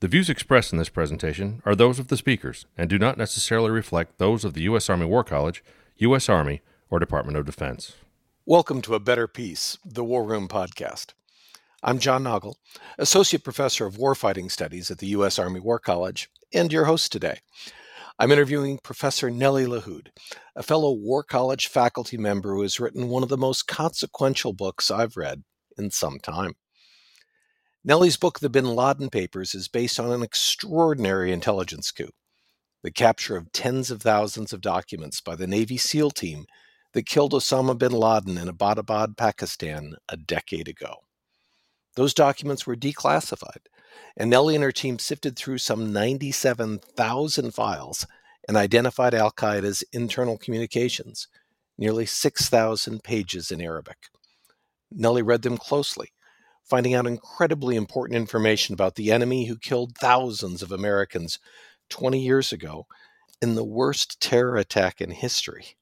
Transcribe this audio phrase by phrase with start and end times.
[0.00, 3.72] The views expressed in this presentation are those of the speakers and do not necessarily
[3.72, 4.88] reflect those of the U.S.
[4.88, 5.64] Army War College,
[5.96, 6.28] U.S.
[6.28, 7.94] Army, or Department of Defense.
[8.46, 11.14] Welcome to A Better Peace, the War Room podcast.
[11.82, 12.54] I'm John Nagl,
[12.96, 15.36] Associate Professor of Warfighting Studies at the U.S.
[15.36, 17.40] Army War College, and your host today.
[18.20, 20.10] I'm interviewing Professor Nelly Lahoud,
[20.54, 24.92] a fellow War College faculty member who has written one of the most consequential books
[24.92, 25.42] I've read
[25.76, 26.54] in some time.
[27.84, 32.10] Nelly's book, The Bin Laden Papers, is based on an extraordinary intelligence coup
[32.82, 36.46] the capture of tens of thousands of documents by the Navy SEAL team
[36.92, 40.96] that killed Osama bin Laden in Abbottabad, Pakistan, a decade ago.
[41.96, 43.66] Those documents were declassified,
[44.16, 48.06] and Nelly and her team sifted through some 97,000 files
[48.46, 51.26] and identified Al Qaeda's internal communications,
[51.76, 54.06] nearly 6,000 pages in Arabic.
[54.90, 56.10] Nelly read them closely
[56.68, 61.38] finding out incredibly important information about the enemy who killed thousands of Americans
[61.90, 62.86] 20 years ago
[63.40, 65.76] in the worst terror attack in history.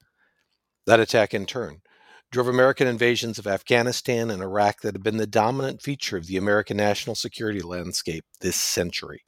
[0.86, 1.82] That attack, in turn,
[2.30, 6.36] drove American invasions of Afghanistan and Iraq that have been the dominant feature of the
[6.36, 9.24] American national security landscape this century.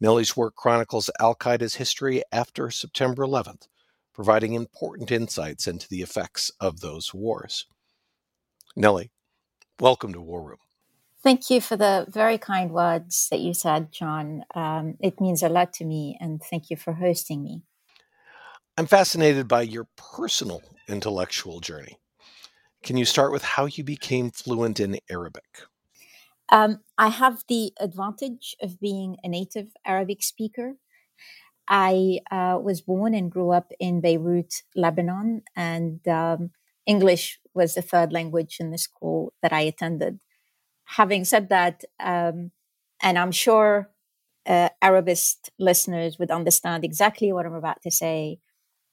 [0.00, 3.68] Nelly's work chronicles Al Qaeda's history after September 11th,
[4.12, 7.66] providing important insights into the effects of those wars.
[8.74, 9.11] Nelly,
[9.82, 10.58] welcome to War Room.
[11.24, 14.44] Thank you for the very kind words that you said, John.
[14.54, 17.62] Um, it means a lot to me, and thank you for hosting me.
[18.78, 21.98] I'm fascinated by your personal intellectual journey.
[22.82, 25.44] Can you start with how you became fluent in Arabic?
[26.48, 30.74] Um, I have the advantage of being a native Arabic speaker.
[31.68, 36.50] I uh, was born and grew up in Beirut, Lebanon, and um,
[36.86, 40.20] English was the third language in the school that I attended
[40.84, 42.50] having said that, um,
[43.02, 43.90] and I'm sure
[44.46, 48.38] uh, Arabist listeners would understand exactly what I'm about to say.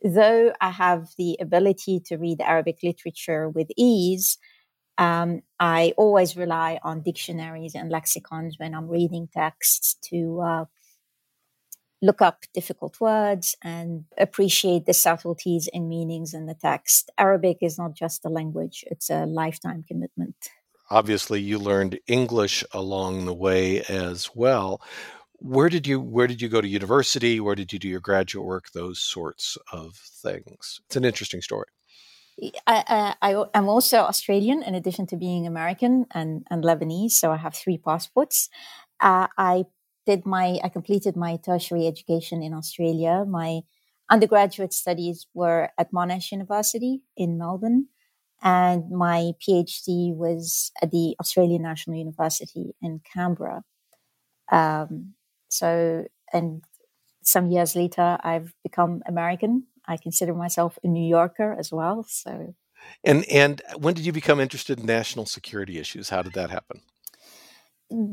[0.04, 4.38] Though I have the ability to read Arabic literature with ease,
[4.98, 10.66] um, I always rely on dictionaries and lexicons when I'm reading texts to uh,
[12.02, 17.12] look up difficult words and appreciate the subtleties and meanings in the text.
[17.18, 20.36] Arabic is not just a language, it's a lifetime commitment
[20.90, 24.82] obviously you learned English along the way as well.
[25.38, 27.40] Where did you where did you go to university?
[27.40, 28.72] Where did you do your graduate work?
[28.74, 30.82] Those sorts of things.
[30.88, 31.68] It's an interesting story.
[32.66, 37.36] I, I, am also Australian in addition to being American and, and Lebanese, so I
[37.36, 38.50] have three passports.
[39.02, 39.66] Uh, I
[40.10, 43.26] did my I completed my tertiary education in Australia.
[43.28, 43.62] My
[44.10, 47.88] undergraduate studies were at Monash University in Melbourne
[48.42, 53.64] and my PhD was at the Australian National University in Canberra.
[54.52, 55.14] Um,
[55.50, 56.64] so, and
[57.22, 59.68] some years later, I've become American.
[59.86, 62.06] I consider myself a New Yorker as well.
[62.08, 62.56] So,
[63.04, 66.10] and and when did you become interested in national security issues?
[66.10, 66.82] How did that happen?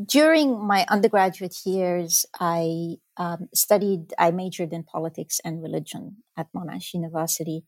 [0.06, 4.14] During my undergraduate years, I um, studied.
[4.18, 7.64] I majored in politics and religion at Monash University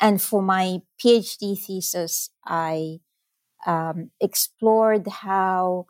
[0.00, 2.98] and for my PhD thesis, I
[3.66, 5.86] um, explored how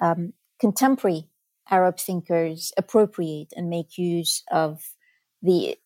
[0.00, 1.28] um, contemporary
[1.70, 4.82] Arab thinkers appropriate and make use of
[5.42, 5.76] the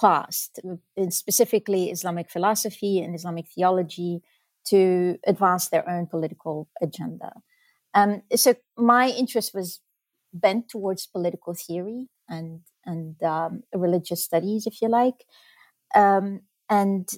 [0.00, 0.60] past,
[1.08, 4.20] specifically Islamic philosophy and Islamic theology,
[4.66, 7.32] to advance their own political agenda.
[7.94, 9.80] Um, so my interest was
[10.32, 15.24] bent towards political theory and and um, religious studies, if you like.
[15.94, 16.40] Um,
[16.70, 17.08] and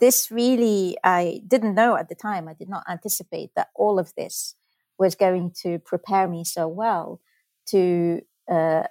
[0.00, 4.12] this really, I didn't know at the time, I did not anticipate that all of
[4.16, 4.54] this
[4.98, 7.20] was going to prepare me so well
[7.66, 8.20] to
[8.50, 8.84] uh,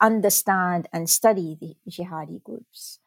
[0.00, 2.98] understand and study the jihadi groups.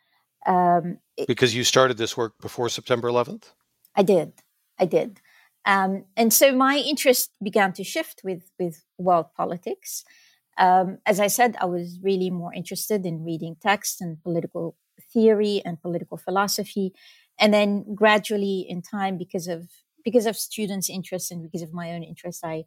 [0.46, 3.54] Um, it, because you started this work before September 11th?
[3.96, 4.34] I did.
[4.80, 5.22] I did.
[5.68, 10.06] Um, and so my interest began to shift with, with world politics.
[10.58, 14.78] Um, as I said, I was really more interested in reading text and political
[15.14, 16.94] theory and political philosophy.
[17.38, 19.70] And then gradually in time, because of
[20.06, 22.64] because of students' interest and because of my own interest, I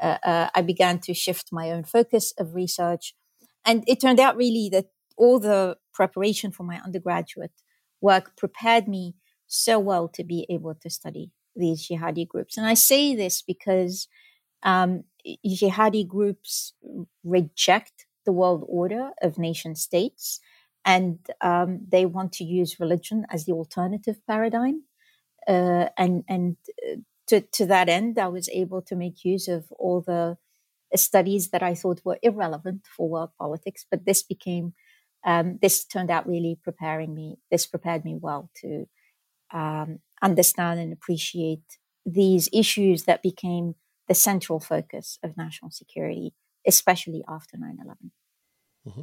[0.00, 3.14] uh, uh, I began to shift my own focus of research.
[3.66, 4.86] And it turned out really that
[5.16, 7.62] all the preparation for my undergraduate
[8.00, 9.16] work prepared me
[9.46, 12.56] so well to be able to study these jihadi groups.
[12.56, 14.08] And I say this because
[14.62, 15.04] um,
[15.46, 16.72] jihadi groups
[17.22, 20.40] reject the world order of nation states
[20.84, 24.82] and um, they want to use religion as the alternative paradigm.
[25.48, 26.56] Uh, and and
[26.86, 26.96] uh,
[27.26, 30.36] to, to that end, I was able to make use of all the
[30.96, 34.74] studies that I thought were irrelevant for world politics, but this became
[35.24, 37.38] um, this turned out really preparing me.
[37.50, 38.86] This prepared me well to
[39.52, 43.74] um, understand and appreciate these issues that became
[44.08, 46.34] the central focus of national security,
[46.66, 48.10] especially after 9 11.
[48.86, 49.02] Mm-hmm.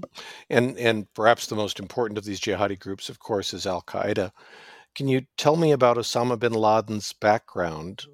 [0.49, 4.31] And and perhaps the most important of these jihadi groups, of course, is Al Qaeda.
[4.93, 8.05] Can you tell me about Osama bin Laden's background?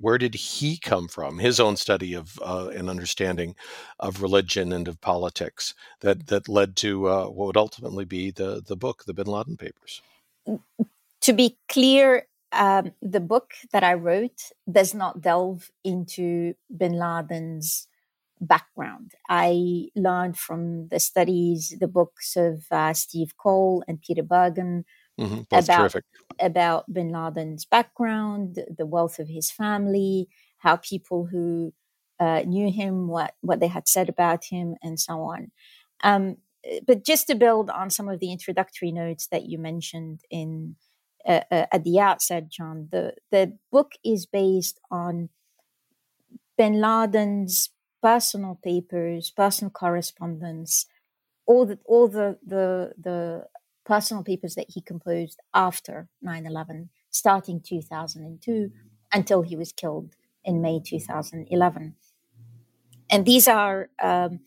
[0.00, 1.38] Where did he come from?
[1.38, 3.54] His own study of uh, and understanding
[4.00, 8.62] of religion and of politics that that led to uh, what would ultimately be the
[8.66, 10.02] the book, the Bin Laden Papers.
[11.22, 17.88] To be clear, um, the book that I wrote does not delve into Bin Laden's
[18.40, 19.12] background.
[19.28, 24.84] I learned from the studies, the books of uh, Steve Coll and Peter Bergen
[25.18, 25.40] Mm-hmm.
[25.52, 25.96] about
[26.40, 30.28] about Bin Laden's background, the wealth of his family,
[30.58, 31.74] how people who
[32.20, 35.50] uh, knew him, what what they had said about him, and so on.
[36.04, 36.36] Um,
[36.86, 40.76] but just to build on some of the introductory notes that you mentioned in
[41.26, 45.28] uh, uh, at the outset, John, the the book is based on
[46.56, 47.70] Bin Laden's
[48.02, 50.86] personal papers, personal correspondence,
[51.46, 53.46] all the all the the the
[53.84, 58.70] personal papers that he composed after 9-11 starting 2002
[59.14, 60.14] until he was killed
[60.44, 61.94] in may 2011
[63.10, 64.40] and these are um,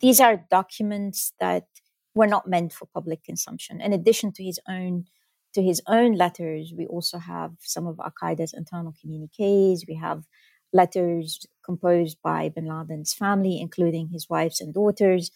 [0.00, 1.66] these are documents that
[2.14, 3.80] were not meant for public consumption.
[3.80, 5.06] In addition to his own
[5.54, 10.24] to his own letters we also have some of al-qaeda's internal communiques we have
[10.72, 15.30] letters composed by bin laden's family including his wives and daughters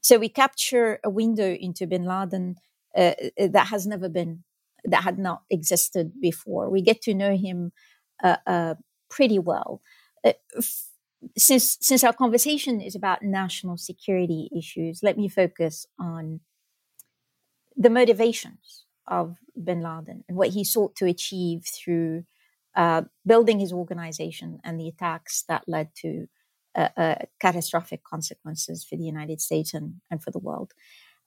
[0.00, 2.56] so we capture a window into bin laden
[2.96, 4.44] uh, uh, that has never been
[4.84, 6.70] that had not existed before.
[6.70, 7.72] We get to know him
[8.22, 8.74] uh, uh,
[9.10, 9.82] pretty well.
[10.24, 10.32] Uh,
[11.36, 16.40] since since our conversation is about national security issues, let me focus on
[17.76, 22.24] the motivations of Bin Laden and what he sought to achieve through
[22.76, 26.28] uh, building his organization and the attacks that led to
[27.40, 30.72] catastrophic consequences for the United States and, and for the world.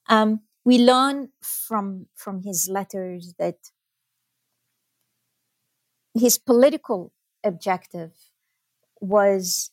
[0.08, 3.56] Um, we learn from from his letters that
[6.14, 7.12] his political
[7.44, 8.12] objective
[9.00, 9.70] was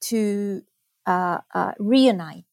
[0.00, 0.62] to
[1.06, 2.44] uh, uh, reunite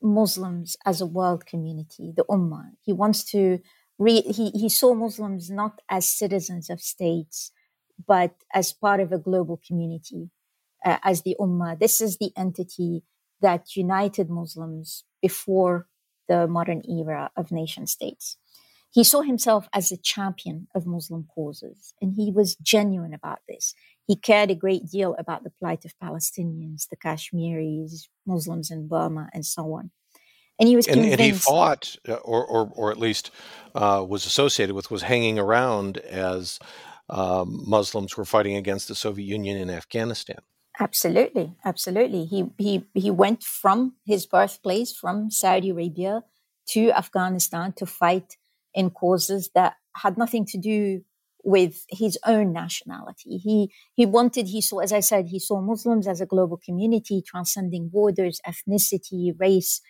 [0.00, 2.70] Muslims as a world community, the Ummah.
[2.80, 3.60] He wants to
[4.02, 7.52] re- he, he saw Muslims not as citizens of states,
[8.06, 10.30] but as part of a global community,
[10.84, 11.78] uh, as the Ummah.
[11.78, 13.04] This is the entity
[13.40, 15.86] that united Muslims before
[16.28, 18.36] the modern era of nation states.
[18.92, 23.74] He saw himself as a champion of Muslim causes, and he was genuine about this.
[24.06, 29.30] He cared a great deal about the plight of Palestinians, the Kashmiris, Muslims in Burma,
[29.32, 29.92] and so on.
[30.62, 31.00] And he was and.
[31.00, 33.32] And he fought, uh, or, or, or at least
[33.74, 36.60] uh, was associated with, was hanging around as
[37.10, 40.38] um, Muslims were fighting against the Soviet Union in Afghanistan.
[40.78, 42.26] Absolutely, absolutely.
[42.26, 46.22] He he he went from his birthplace, from Saudi Arabia,
[46.68, 48.36] to Afghanistan to fight
[48.72, 51.02] in causes that had nothing to do
[51.42, 53.36] with his own nationality.
[53.38, 57.20] He he wanted he saw, as I said, he saw Muslims as a global community,
[57.26, 59.80] transcending borders, ethnicity, race,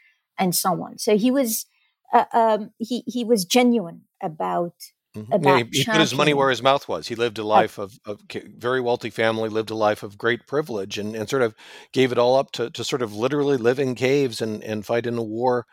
[0.42, 0.98] and so on.
[0.98, 1.66] So he was
[2.12, 4.74] uh, um, he he was genuine about
[5.14, 5.44] Mm-hmm.
[5.44, 7.06] Yeah, he, he put his money where his mouth was.
[7.06, 8.18] He lived a life of, of
[8.56, 11.54] very wealthy family, lived a life of great privilege, and, and sort of
[11.92, 15.04] gave it all up to, to sort of literally live in caves and, and fight
[15.04, 15.66] in a war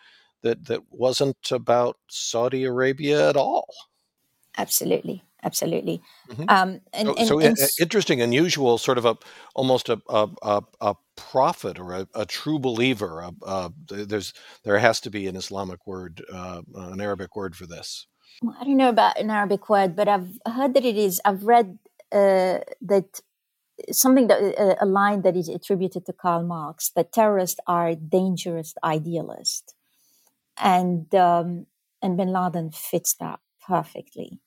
[0.43, 3.73] that, that wasn't about Saudi Arabia at all.
[4.57, 6.01] Absolutely, absolutely.
[6.29, 6.43] Mm-hmm.
[6.49, 9.15] Um, and, so, and, so and, interesting, unusual, sort of a
[9.55, 13.29] almost a a, a, a prophet or a, a, true believer.
[13.87, 14.33] there's
[14.63, 18.07] there has to be an Islamic word, uh, an Arabic word for this.
[18.43, 21.21] I don't know about an Arabic word, but I've heard that it is.
[21.25, 21.77] I've read
[22.11, 23.21] uh, that
[23.91, 28.73] something that uh, a line that is attributed to Karl Marx that terrorists are dangerous
[28.83, 29.73] idealists,
[30.57, 31.65] and um,
[32.01, 34.39] and Bin Laden fits that perfectly.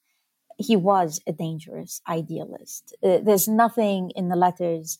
[0.59, 2.95] He was a dangerous idealist.
[3.02, 4.99] Uh, there's nothing in the letters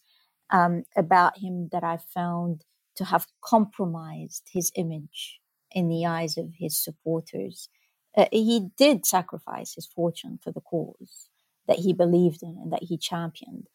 [0.53, 2.65] um, about him that I found
[2.97, 5.41] to have compromised his image
[5.73, 7.71] in the eyes of his supporters.
[8.17, 11.31] Uh, he did sacrifice his fortune for the cause
[11.67, 13.69] that he believed in and that he championed.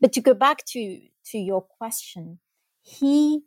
[0.00, 2.38] But to go back to to your question,
[2.82, 3.42] he,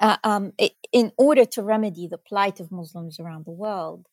[0.00, 0.52] uh, um,
[0.92, 4.06] in order to remedy the plight of Muslims around the world,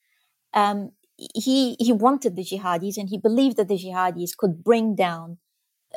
[0.53, 5.39] um, he he wanted the jihadis, and he believed that the jihadis could bring down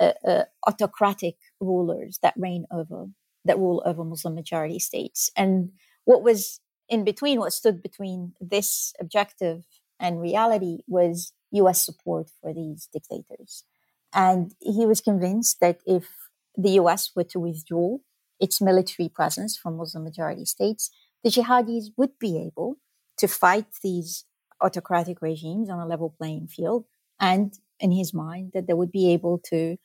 [0.00, 3.06] Uh, uh, autocratic rulers that reign over
[3.44, 5.30] that rule over Muslim majority states.
[5.36, 5.70] And
[6.04, 9.64] what was in between, what stood between this objective
[10.00, 11.84] and reality, was U.S.
[11.84, 13.64] support for these dictators.
[14.12, 16.08] And he was convinced that if
[16.56, 17.98] the US were to withdraw
[18.40, 20.90] its military presence from Muslim majority states,
[21.22, 22.76] the jihadis would be able
[23.18, 24.24] to fight these
[24.60, 26.84] autocratic regimes on a level playing field.
[27.20, 29.76] And in his mind, that they would be able to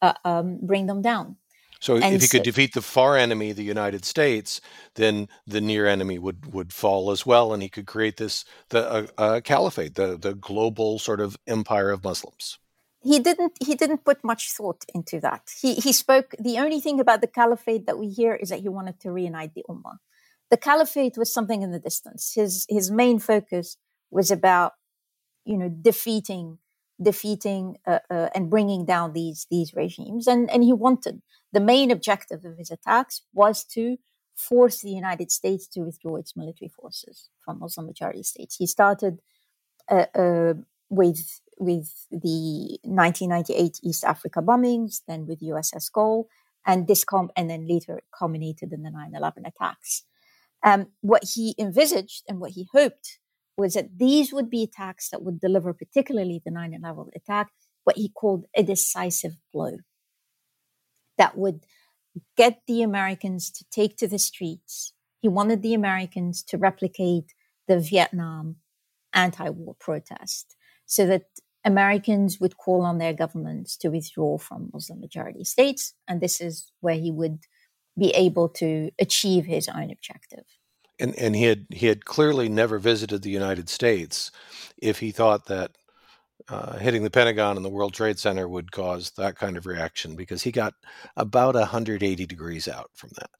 [0.00, 1.36] uh, um, bring them down.
[1.80, 4.60] So, and if he could defeat the far enemy, the United States,
[4.94, 8.88] then the near enemy would, would fall as well, and he could create this the
[8.88, 12.58] uh, uh, caliphate, the the global sort of empire of Muslims
[13.02, 15.50] he didn't he didn't put much thought into that.
[15.60, 18.68] He he spoke the only thing about the caliphate that we hear is that he
[18.68, 19.96] wanted to reunite the ummah.
[20.50, 22.32] The caliphate was something in the distance.
[22.34, 23.76] His his main focus
[24.10, 24.72] was about
[25.44, 26.58] you know defeating
[27.02, 31.90] defeating uh, uh, and bringing down these these regimes and and he wanted the main
[31.90, 33.96] objective of his attacks was to
[34.34, 38.56] force the United States to withdraw its military forces from Muslim majority states.
[38.56, 39.20] He started
[39.90, 40.54] uh, uh
[40.88, 46.28] with with the 1998 East Africa bombings, then with USS Cole,
[46.66, 50.04] and this com- and then later culminated in the 9/11 attacks.
[50.64, 53.18] Um, what he envisaged and what he hoped
[53.62, 57.46] was that these would be attacks that would deliver, particularly the 9/11 attack,
[57.84, 59.74] what he called a decisive blow
[61.16, 61.58] that would
[62.36, 64.92] get the Americans to take to the streets.
[65.22, 67.28] He wanted the Americans to replicate
[67.68, 68.56] the Vietnam
[69.12, 71.26] anti-war protest so that
[71.64, 75.94] Americans would call on their governments to withdraw from Muslim majority states.
[76.08, 77.38] And this is where he would
[77.96, 80.46] be able to achieve his own objective.
[81.00, 84.30] And, and he had he had clearly never visited the United States
[84.80, 85.72] if he thought that
[86.48, 90.16] uh, hitting the Pentagon and the World Trade Center would cause that kind of reaction
[90.16, 90.74] because he got
[91.16, 93.30] about 180 degrees out from that.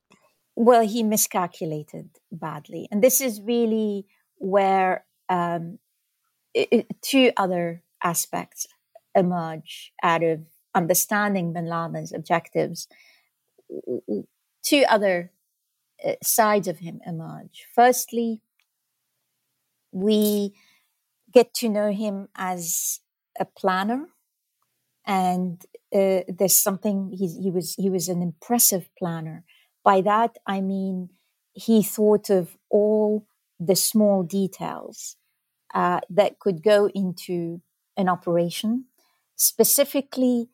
[0.54, 2.88] Well, he miscalculated badly.
[2.90, 4.06] And this is really
[4.36, 5.78] where um,
[6.54, 8.66] it, two other aspects
[9.14, 10.40] emerge out of
[10.74, 12.88] understanding bin Laden's objectives.
[14.62, 15.32] Two other
[16.22, 17.66] sides of him emerge.
[17.74, 18.40] Firstly,
[19.92, 20.54] we
[21.32, 23.00] get to know him as
[23.38, 24.08] a planner,
[25.06, 29.44] and uh, there's something he was he was an impressive planner.
[29.84, 31.10] By that I mean
[31.54, 33.26] he thought of all
[33.60, 35.16] the small details
[35.74, 37.60] uh, that could go into
[37.96, 38.86] an operation.
[39.36, 40.48] Specifically,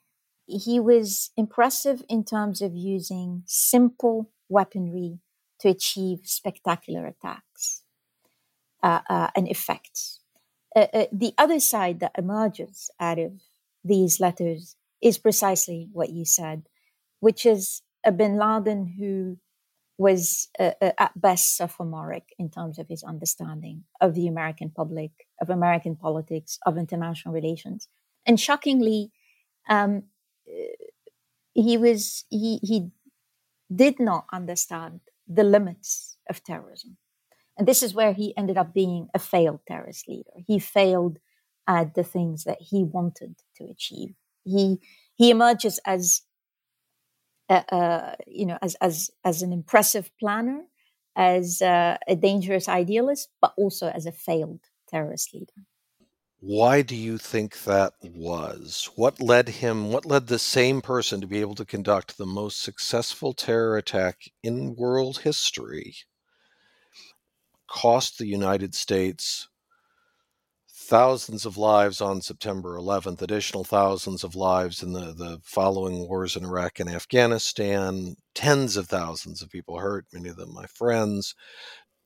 [0.47, 5.19] he was impressive in terms of using simple weaponry
[5.61, 7.83] to achieve spectacular attacks
[8.83, 10.21] uh, uh, and effects.
[10.75, 13.33] Uh, uh, the other side that emerges out of
[13.85, 16.65] these letters is precisely what you said,
[17.21, 19.39] which is a bin Laden who
[19.97, 25.11] was uh, uh, at best sophomoric in terms of his understanding of the American public,
[25.41, 27.89] of American politics, of international relations.
[28.25, 29.11] And shockingly,
[29.69, 30.05] um,
[31.55, 32.91] he was he he
[33.75, 36.97] did not understand the limits of terrorism,
[37.59, 40.31] and this is where he ended up being a failed terrorist leader.
[40.47, 41.19] He failed
[41.69, 44.15] at the things that he wanted to achieve.
[44.45, 44.81] He
[45.17, 46.23] he emerges as
[47.49, 50.65] uh, you know, as as as an impressive planner,
[51.17, 55.65] as uh, a dangerous idealist, but also as a failed terrorist leader.
[56.41, 58.91] Why do you think that was?
[58.95, 59.91] What led him?
[59.91, 64.31] What led the same person to be able to conduct the most successful terror attack
[64.43, 65.97] in world history?
[67.67, 69.49] Cost the United States
[70.71, 76.37] thousands of lives on September 11th, additional thousands of lives in the, the following wars
[76.37, 81.35] in Iraq and Afghanistan, tens of thousands of people hurt, many of them my friends,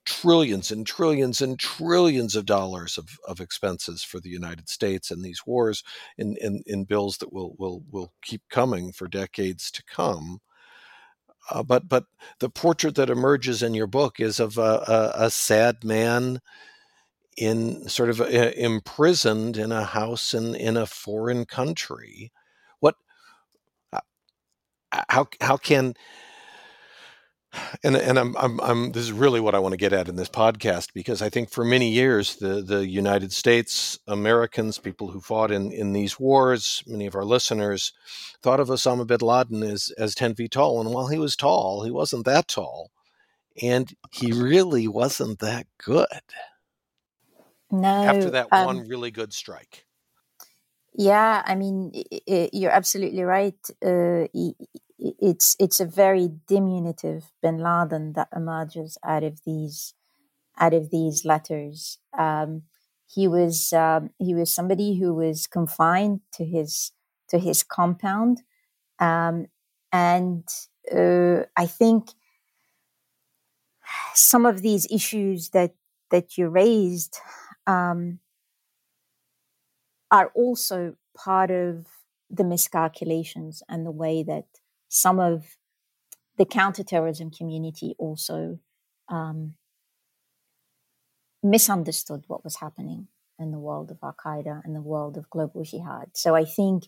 [0.05, 5.23] trillions and trillions and trillions of dollars of, of expenses for the United States in
[5.23, 5.83] these wars
[6.19, 10.41] in, in, in bills that will, will, will keep coming for decades to come.
[11.51, 12.05] Uh, but but
[12.39, 16.41] the portrait that emerges in your book is of a, a, a sad man
[17.37, 18.25] in sort of uh,
[18.57, 22.31] imprisoned in a house in in a foreign country
[22.81, 22.95] what
[23.93, 24.01] uh,
[25.09, 25.95] how how can
[27.83, 30.17] and and I'm, I'm I'm this is really what I want to get at in
[30.17, 35.21] this podcast because I think for many years the the United States Americans people who
[35.21, 37.93] fought in in these wars many of our listeners
[38.43, 40.81] thought of Osama bin Laden as as 10 feet tall.
[40.81, 42.91] And while he was tall he wasn't that tall.
[43.61, 46.07] And he really wasn't that good.
[47.71, 49.85] No after that um, one really good strike.
[50.95, 53.59] Yeah I mean it, it, you're absolutely right.
[53.85, 54.27] Uh,
[55.21, 59.95] it's it's a very diminutive bin Laden that emerges out of these
[60.59, 61.99] out of these letters.
[62.19, 62.63] Um,
[63.09, 66.93] he was um, he was somebody who was confined to his
[67.29, 68.43] to his compound,
[69.01, 69.47] um,
[69.93, 70.45] and
[70.95, 72.11] uh, I think
[74.15, 75.75] some of these issues that
[76.11, 77.19] that you raised
[77.67, 78.19] um,
[80.11, 81.87] are also part of
[82.31, 84.47] the miscalculations and the way that
[84.95, 85.57] some of
[86.37, 88.59] the counterterrorism community also
[89.09, 89.55] um,
[91.43, 93.09] misunderstood what was happening
[93.39, 96.11] in the world of Al Qaeda and the world of global jihad.
[96.13, 96.85] So I think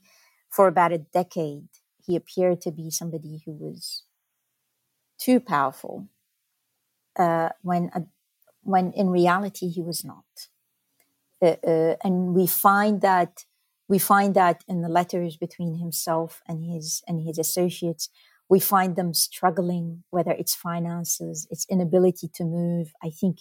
[0.50, 1.68] for about a decade,
[2.04, 4.02] he appeared to be somebody who was
[5.18, 6.08] too powerful
[7.18, 8.00] uh, when, uh,
[8.62, 10.24] when in reality he was not.
[11.40, 13.44] Uh, uh and we find that
[13.88, 18.08] we find that in the letters between himself and his and his associates.
[18.48, 22.92] We find them struggling, whether it's finances, its inability to move.
[23.02, 23.38] I think,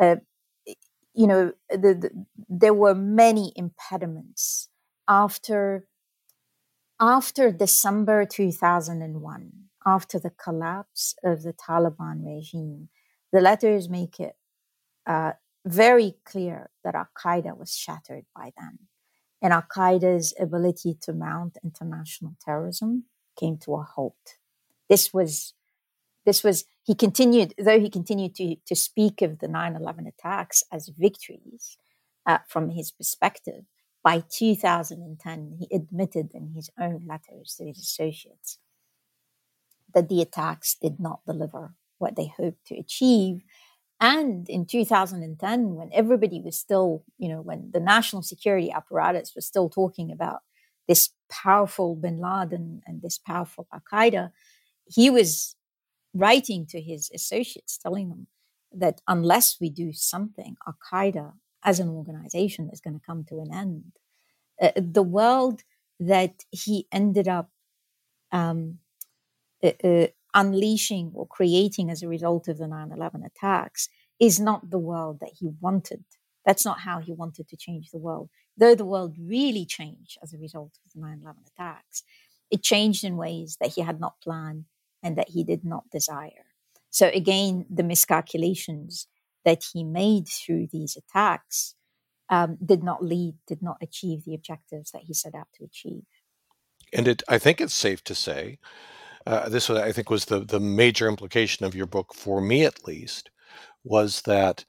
[0.00, 0.16] uh,
[1.14, 4.68] you know, the, the, there were many impediments
[5.06, 5.86] after
[6.98, 9.52] after December 2001,
[9.86, 12.90] after the collapse of the Taliban regime.
[13.32, 14.36] The letters make it
[15.06, 15.32] uh,
[15.64, 18.78] very clear that Al Qaeda was shattered by then
[19.42, 23.04] and Al Qaeda's ability to mount international terrorism
[23.38, 24.36] came to a halt.
[24.88, 25.54] This was,
[26.26, 30.62] this was, he continued, though he continued to, to speak of the 9 11 attacks
[30.72, 31.78] as victories
[32.26, 33.64] uh, from his perspective,
[34.02, 38.58] by 2010, he admitted in his own letters to his associates
[39.92, 43.42] that the attacks did not deliver what they hoped to achieve
[44.00, 49.44] and in 2010, when everybody was still, you know, when the national security apparatus was
[49.44, 50.40] still talking about
[50.88, 54.32] this powerful bin Laden and this powerful Al Qaeda,
[54.86, 55.54] he was
[56.14, 58.26] writing to his associates, telling them
[58.72, 63.40] that unless we do something, Al Qaeda as an organization is going to come to
[63.40, 63.92] an end.
[64.60, 65.62] Uh, the world
[65.98, 67.50] that he ended up
[68.32, 68.78] um,
[69.62, 73.88] uh, uh, unleashing or creating as a result of the 9 11 attacks
[74.18, 76.04] is not the world that he wanted.
[76.44, 78.30] That's not how he wanted to change the world.
[78.56, 82.02] Though the world really changed as a result of the 9 11 attacks,
[82.50, 84.64] it changed in ways that he had not planned
[85.02, 86.46] and that he did not desire.
[86.90, 89.06] So, again, the miscalculations
[89.44, 91.74] that he made through these attacks
[92.28, 96.04] um, did not lead, did not achieve the objectives that he set out to achieve.
[96.92, 98.58] And it, I think it's safe to say
[99.26, 102.64] uh, this was, I think, was the the major implication of your book for me,
[102.64, 103.30] at least,
[103.84, 104.64] was that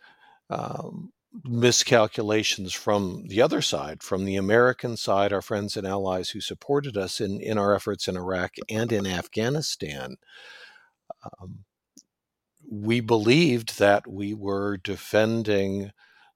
[0.49, 1.13] um,
[1.45, 6.97] miscalculations from the other side, from the American side, our friends and allies who supported
[6.97, 10.17] us in in our efforts in Iraq and in Afghanistan.
[11.23, 11.65] Um,
[12.69, 15.91] we believed that we were defending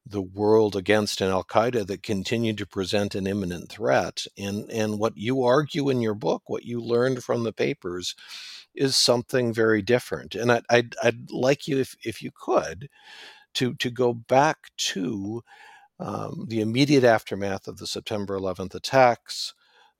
[0.05, 4.25] the world against an Al Qaeda that continued to present an imminent threat.
[4.37, 8.15] And, and what you argue in your book, what you learned from the papers,
[8.75, 10.35] is something very different.
[10.35, 12.89] And I'd, I'd, I'd like you, if, if you could,
[13.55, 15.43] to, to go back to
[15.99, 19.53] um, the immediate aftermath of the September 11th attacks,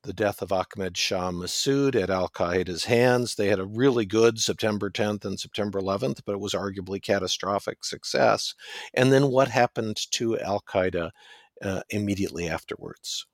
[0.05, 3.35] the death of Ahmed Shah Massoud at Al Qaeda's hands.
[3.35, 7.83] They had a really good September 10th and September 11th, but it was arguably catastrophic
[7.83, 8.53] success.
[8.93, 11.11] And then what happened to Al Qaeda
[11.61, 13.25] uh, immediately afterwards?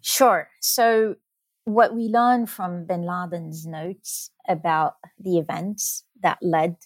[0.00, 0.48] Sure.
[0.60, 1.16] So,
[1.64, 6.76] what we learn from bin Laden's notes about the events that led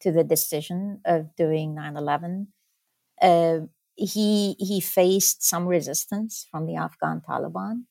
[0.00, 2.48] to the decision of doing 9 11.
[3.20, 3.58] Uh,
[3.96, 7.84] he he faced some resistance from the Afghan Taliban.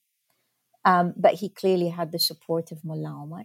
[0.87, 3.43] Um, but he clearly had the support of Mullah Omar.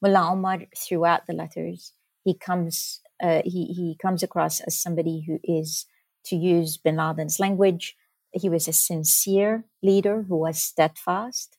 [0.00, 5.40] Mullah Omar, throughout the letters, he comes uh, he he comes across as somebody who
[5.42, 5.86] is,
[6.26, 7.96] to use Bin Laden's language,
[8.32, 11.56] he was a sincere leader who was steadfast.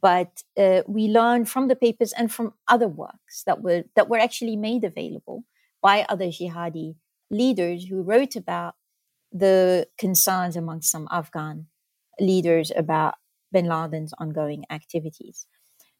[0.00, 4.18] But uh, we learn from the papers and from other works that were that were
[4.18, 5.44] actually made available
[5.82, 6.96] by other jihadi
[7.30, 8.74] leaders who wrote about
[9.32, 11.66] the concerns among some Afghan
[12.20, 13.14] leaders about
[13.52, 15.46] bin Laden's ongoing activities.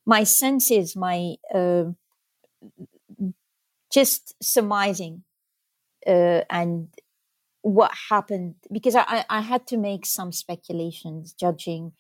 [0.07, 1.85] My sense is my uh,
[3.93, 5.25] just surmising
[6.07, 6.89] uh, and
[7.63, 11.93] what happened because I, I had to make some speculations judging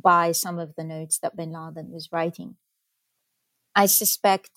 [0.00, 2.56] by some of the notes that bin Laden was writing.
[3.74, 4.50] I suspect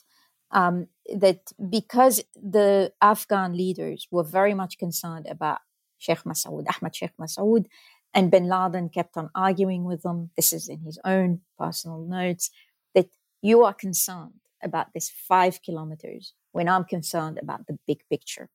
[0.51, 5.59] um, that because the Afghan leaders were very much concerned about
[5.97, 7.65] Sheikh Masoud, Ahmad Sheikh Masoud,
[8.13, 10.31] and bin Laden kept on arguing with them.
[10.35, 12.49] This is in his own personal notes
[12.95, 13.07] that
[13.41, 18.49] you are concerned about this five kilometers when I'm concerned about the big picture.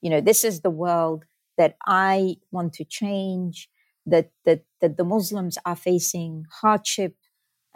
[0.00, 1.24] You know, this is the world
[1.56, 3.68] that I want to change,
[4.06, 7.16] that, that, that the Muslims are facing hardship,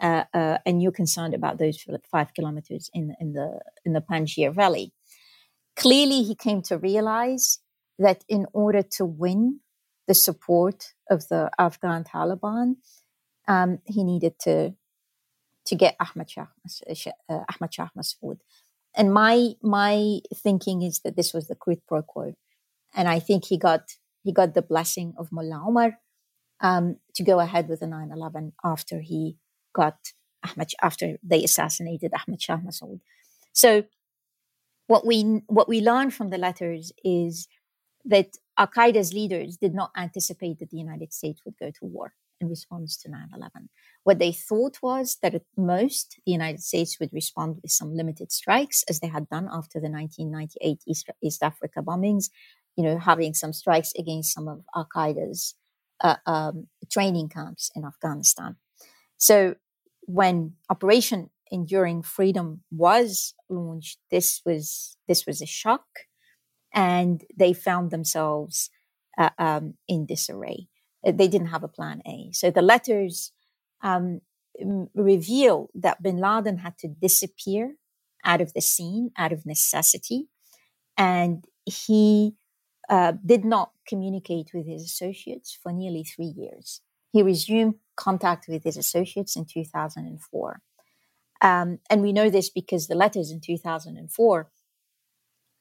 [0.01, 4.53] uh, uh, and you're concerned about those five kilometers in, in the in the Panjshir
[4.53, 4.91] Valley.
[5.75, 7.59] Clearly, he came to realize
[7.99, 9.59] that in order to win
[10.07, 12.75] the support of the Afghan Taliban,
[13.47, 14.75] um, he needed to
[15.65, 16.45] to get Ahmad Shah,
[17.27, 18.37] uh, Ahmad Shah Massoud.
[18.95, 22.33] And my my thinking is that this was the quid pro quo,
[22.95, 25.99] and I think he got he got the blessing of Mullah Omar
[26.61, 29.37] um, to go ahead with the 9/11 after he
[29.73, 29.97] got
[30.43, 33.01] Ahmad after they assassinated Ahmad Shah Massoud.
[33.51, 33.83] So
[34.87, 37.47] what we what we learn from the letters is
[38.05, 42.13] that Al Qaeda's leaders did not anticipate that the United States would go to war
[42.39, 43.69] in response to 9 11.
[44.03, 48.31] What they thought was that at most the United States would respond with some limited
[48.31, 52.29] strikes, as they had done after the 1998 East, East Africa bombings,
[52.75, 55.55] you know, having some strikes against some of Al Qaeda's
[56.01, 58.57] uh, um, training camps in Afghanistan.
[59.17, 59.55] So
[60.01, 65.85] when Operation Enduring Freedom was launched, this was this was a shock,
[66.75, 68.69] and they found themselves
[69.17, 70.67] uh, um, in disarray.
[71.05, 72.29] Uh, they didn't have a plan A.
[72.33, 73.31] So the letters
[73.81, 74.21] um,
[74.93, 77.75] reveal that bin Laden had to disappear
[78.23, 80.27] out of the scene out of necessity,
[80.97, 82.33] and he
[82.89, 86.81] uh, did not communicate with his associates for nearly three years.
[87.11, 90.61] He resumed contact with his associates in 2004.
[91.41, 94.49] Um, and we know this because the letters in 2004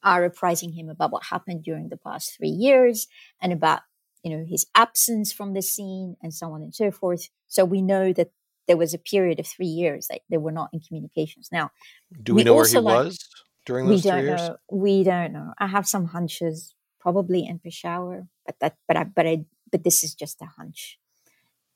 [0.05, 3.07] are apprising him about what happened during the past three years
[3.41, 3.81] and about
[4.23, 7.29] you know his absence from the scene and so on and so forth.
[7.49, 8.31] So we know that
[8.67, 11.49] there was a period of three years that they were not in communications.
[11.51, 11.71] Now
[12.23, 13.19] do we, we know where he like, was
[13.67, 14.41] during those we don't three years?
[14.41, 15.55] know we don't know.
[15.59, 20.05] I have some hunches probably in peshawar but that but i but i but this
[20.05, 20.99] is just a hunch.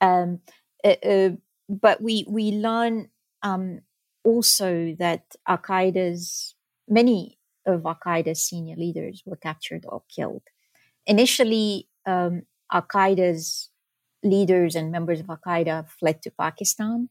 [0.01, 0.39] Um
[0.83, 1.29] uh, uh,
[1.67, 3.09] but we we learn
[3.43, 3.81] um
[4.23, 6.55] also that al qaeda's
[6.87, 10.43] many of al qaeda's senior leaders were captured or killed
[11.09, 13.69] initially um, Al Qaeda's
[14.23, 17.09] leaders and members of Al Qaeda fled to Pakistan,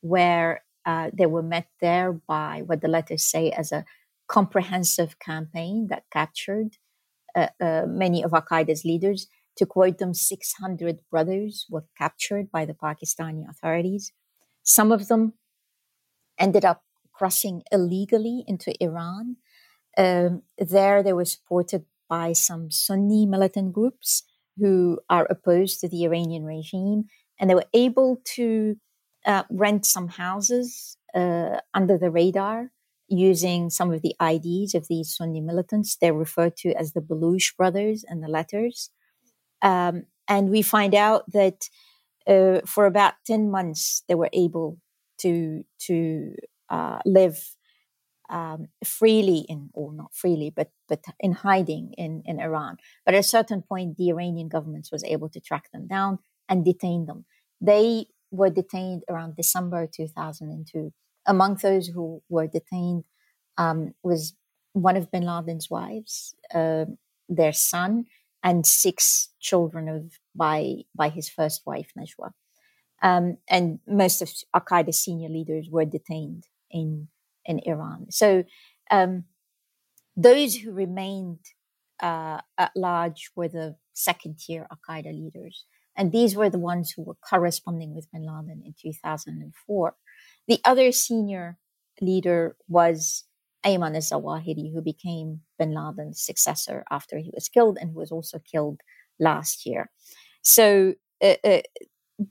[0.00, 3.84] where uh, they were met there by what the letters say as a
[4.26, 6.76] comprehensive campaign that captured
[7.34, 9.28] uh, uh, many of Al Qaeda's leaders.
[9.56, 14.12] To quote them, 600 brothers were captured by the Pakistani authorities.
[14.62, 15.34] Some of them
[16.38, 19.36] ended up crossing illegally into Iran.
[19.98, 24.22] Um, there, they were supported by some Sunni militant groups
[24.58, 27.04] who are opposed to the Iranian regime.
[27.38, 28.76] And they were able to
[29.26, 32.70] uh, rent some houses uh, under the radar
[33.08, 35.96] using some of the IDs of these Sunni militants.
[35.96, 38.90] They're referred to as the Baluch brothers and the letters.
[39.62, 41.68] Um, and we find out that
[42.26, 44.78] uh, for about 10 months, they were able
[45.18, 46.34] to, to
[46.68, 47.56] uh, live
[48.28, 52.76] um, freely in, or not freely, but but in hiding in, in Iran.
[53.04, 56.64] But at a certain point, the Iranian government was able to track them down and
[56.64, 57.24] detain them.
[57.60, 60.92] They were detained around December 2002.
[61.26, 63.04] Among those who were detained
[63.56, 64.34] um, was
[64.72, 66.84] one of Bin Laden's wives, uh,
[67.28, 68.04] their son,
[68.42, 72.32] and six children of by by his first wife Najwa.
[73.00, 77.08] Um, and most of Al Qaeda senior leaders were detained in
[77.48, 78.06] in Iran.
[78.10, 78.44] So
[78.92, 79.24] um,
[80.16, 81.40] those who remained
[82.00, 85.64] uh, at large were the second tier Al Qaeda leaders.
[85.96, 89.96] And these were the ones who were corresponding with bin Laden in 2004.
[90.46, 91.58] The other senior
[92.00, 93.24] leader was
[93.66, 98.12] Ayman al Zawahiri, who became bin Laden's successor after he was killed and who was
[98.12, 98.80] also killed
[99.18, 99.90] last year.
[100.42, 101.62] So, uh, uh,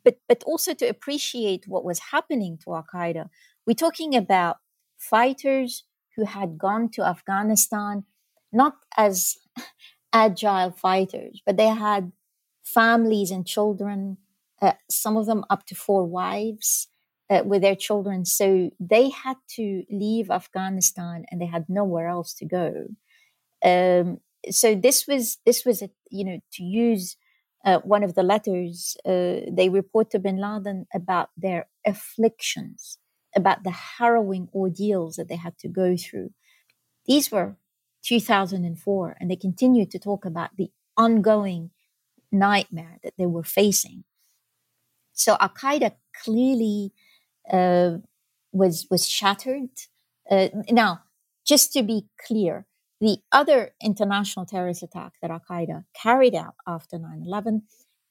[0.05, 3.29] but, but also to appreciate what was happening to Al Qaeda,
[3.65, 4.57] we're talking about
[4.97, 5.83] fighters
[6.15, 8.05] who had gone to Afghanistan
[8.51, 9.37] not as
[10.13, 12.11] agile fighters, but they had
[12.63, 14.17] families and children,
[14.61, 16.87] uh, some of them up to four wives.
[17.29, 18.23] uh, with their children.
[18.23, 22.87] So they had to leave Afghanistan and they had nowhere else to go.
[23.63, 27.17] Um, so this was this was a, you know to use
[27.65, 32.97] uh, one of the letters uh, they report to Bin Laden about their afflictions,
[33.37, 36.31] about the harrowing ordeals that they had to go through.
[37.05, 37.55] These were
[38.03, 41.71] 2004, and they continued to talk about the ongoing
[42.31, 44.03] nightmare that they were facing.
[45.13, 46.91] So Al Qaeda clearly
[47.51, 47.97] uh,
[48.51, 49.69] was was shattered.
[50.29, 51.03] Uh, now,
[51.45, 52.65] just to be clear,
[52.99, 57.63] the other international terrorist attack that Al Qaeda carried out after 9 11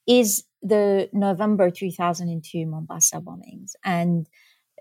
[0.07, 3.73] is the November 2002 Mombasa bombings.
[3.85, 4.27] And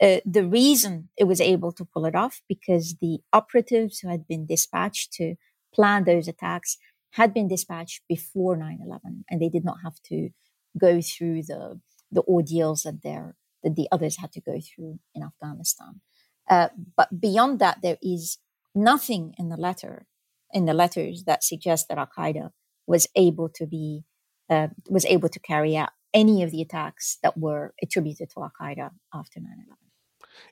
[0.02, 4.28] uh, the reason it was able to pull it off because the operatives who had
[4.28, 5.36] been dispatched to
[5.74, 6.78] plan those attacks
[7.12, 10.30] had been dispatched before 9-11 and they did not have to
[10.78, 11.80] go through the
[12.12, 16.02] the ordeals that that the others had to go through in Afghanistan.
[16.50, 18.38] Uh, but beyond that, there is
[18.76, 20.06] nothing in the letter
[20.54, 22.52] in the letters that suggests that Al Qaeda
[22.86, 24.04] was able to be
[24.50, 28.52] uh, was able to carry out any of the attacks that were attributed to Al
[28.60, 29.85] Qaeda after 9 11.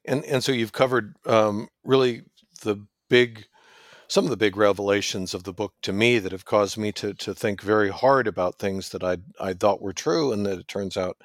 [0.06, 2.24] And and so you've covered um, really
[2.64, 3.46] the big
[4.08, 7.14] some of the big revelations of the book to me that have caused me to
[7.16, 10.68] to think very hard about things that I I thought were true and that it
[10.68, 11.18] turns out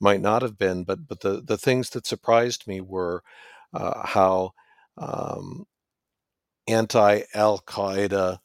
[0.00, 0.84] might not have been.
[0.84, 3.22] But but the the things that surprised me were
[3.72, 4.52] uh, how
[4.98, 5.66] um,
[6.68, 8.38] anti Al Qaeda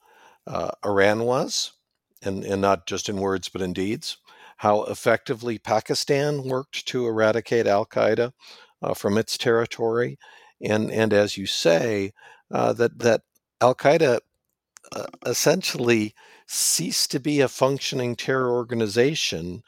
[0.48, 1.74] uh, Iran was,
[2.22, 4.18] and and not just in words but in deeds.
[4.58, 8.34] How effectively Pakistan worked to eradicate Al Qaeda
[8.82, 10.18] uh, from its territory,
[10.62, 12.14] and and as you say,
[12.52, 13.22] uh, that that
[13.62, 14.20] Al Qaeda
[14.94, 16.14] uh, essentially
[16.48, 19.62] ceased to be a functioning terror organization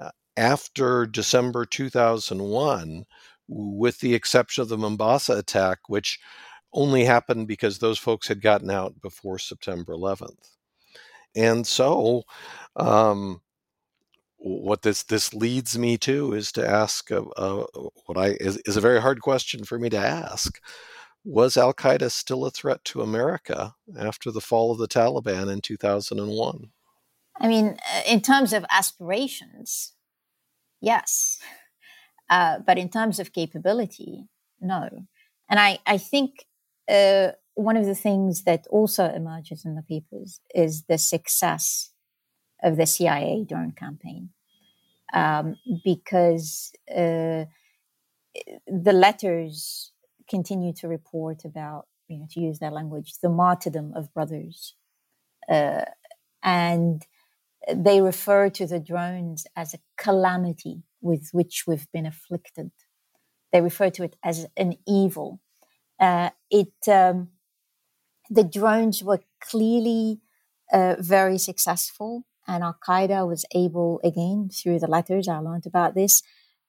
[0.00, 3.04] uh, after December 2001,
[3.48, 6.18] with the exception of the Mombasa attack, which
[6.72, 10.56] only happened because those folks had gotten out before September 11th.
[11.36, 12.24] And so,
[12.76, 13.40] um,
[14.38, 17.66] what this this leads me to is to ask uh, uh,
[18.06, 20.60] what I is, is a very hard question for me to ask.
[21.24, 25.60] Was Al Qaeda still a threat to America after the fall of the Taliban in
[25.60, 26.70] 2001?
[27.40, 29.92] I mean, uh, in terms of aspirations,
[30.80, 31.38] yes.
[32.30, 34.28] Uh, but in terms of capability,
[34.60, 34.88] no.
[35.50, 36.46] And I, I think
[37.54, 41.90] one of the things that also emerges in the papers is the success
[42.62, 44.30] of the CIA drone campaign,
[45.14, 47.44] um, because uh,
[48.66, 49.92] the letters
[50.28, 54.74] continue to report about, you know, to use their language, the martyrdom of brothers,
[55.50, 55.84] uh,
[56.42, 57.02] and
[57.74, 62.70] they refer to the drones as a calamity with which we've been afflicted.
[63.52, 65.40] They refer to it as an evil
[66.00, 67.28] uh, it um,
[68.30, 70.20] the drones were clearly
[70.72, 75.94] uh, very successful, and Al Qaeda was able, again through the letters I learned about
[75.94, 76.22] this,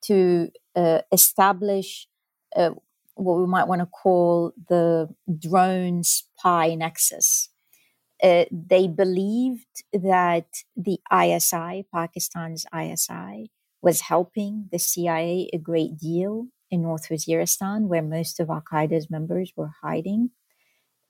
[0.03, 2.07] to uh, establish
[2.55, 2.71] uh,
[3.15, 7.49] what we might want to call the drone spy nexus.
[8.21, 13.49] Uh, they believed that the ISI, Pakistan's ISI,
[13.81, 19.09] was helping the CIA a great deal in North Waziristan, where most of Al Qaeda's
[19.09, 20.31] members were hiding.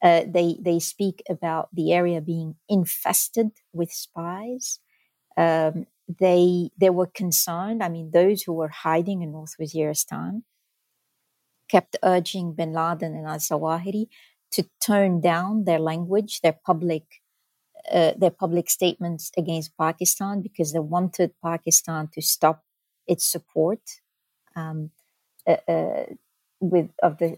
[0.02, 4.80] Uh, they they speak about the area being infested with spies.
[5.36, 7.84] Um, they they were concerned.
[7.84, 10.44] I mean, those who were hiding in North Waziristan
[11.68, 14.08] kept urging Bin Laden and Al Zawahiri
[14.52, 17.04] to tone down their language, their public
[17.92, 22.64] uh, their public statements against Pakistan because they wanted Pakistan to stop
[23.08, 23.80] its support.
[24.56, 24.92] Um,
[25.48, 26.06] uh, uh,
[26.60, 27.38] with of the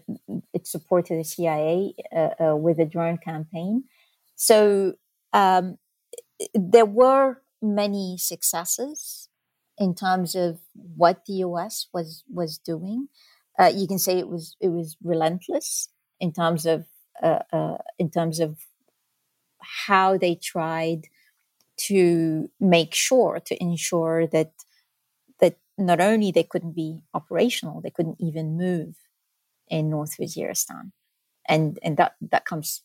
[0.52, 3.84] it supported the CIA uh, with the drone campaign.
[4.36, 4.94] So
[5.32, 5.78] um,
[6.54, 9.28] there were many successes
[9.78, 13.08] in terms of what the US was was doing.
[13.58, 15.88] Uh, you can say it was it was relentless
[16.20, 16.86] in terms of
[17.22, 18.58] uh, uh, in terms of
[19.60, 21.02] how they tried
[21.76, 24.52] to make sure to ensure that
[25.40, 28.96] that not only they couldn't be operational, they couldn't even move
[29.72, 30.92] in North Waziristan,
[31.48, 32.82] and and that that comes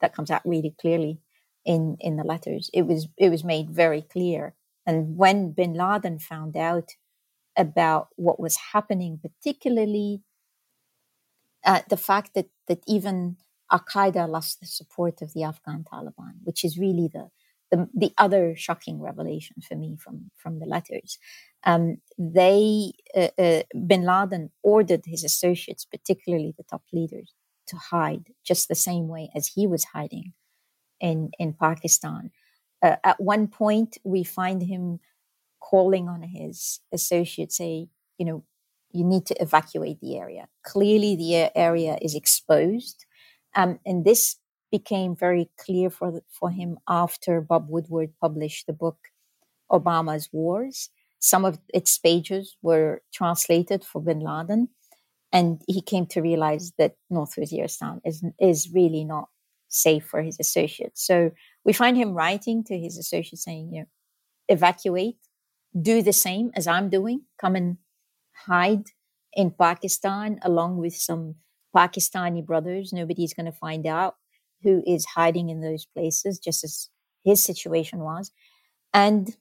[0.00, 1.20] that comes out really clearly
[1.64, 2.68] in in the letters.
[2.74, 6.90] It was it was made very clear, and when Bin Laden found out
[7.56, 10.22] about what was happening, particularly
[11.64, 13.36] uh, the fact that that even
[13.70, 17.30] Al Qaeda lost the support of the Afghan Taliban, which is really the
[17.70, 21.18] the, the other shocking revelation for me from, from the letters.
[21.64, 27.34] Um, they, uh, uh, bin Laden ordered his associates, particularly the top leaders,
[27.68, 30.32] to hide just the same way as he was hiding
[31.00, 32.30] in, in Pakistan.
[32.82, 35.00] Uh, at one point, we find him
[35.60, 38.44] calling on his associates, say, you know,
[38.92, 40.46] you need to evacuate the area.
[40.64, 43.04] Clearly, the area is exposed.
[43.54, 44.36] Um, and this
[44.70, 48.98] became very clear for, for him after Bob Woodward published the book
[49.70, 50.90] Obama's Wars.
[51.18, 54.68] Some of its pages were translated for bin Laden.
[55.32, 59.28] And he came to realize that North Waziristan is, is really not
[59.68, 61.04] safe for his associates.
[61.04, 61.32] So
[61.64, 63.86] we find him writing to his associates saying, you know,
[64.48, 65.18] evacuate,
[65.78, 67.78] do the same as I'm doing, come and
[68.46, 68.84] hide
[69.32, 71.34] in Pakistan along with some
[71.74, 72.92] Pakistani brothers.
[72.92, 74.14] Nobody's going to find out
[74.62, 76.88] who is hiding in those places, just as
[77.24, 78.30] his situation was.
[78.92, 79.36] And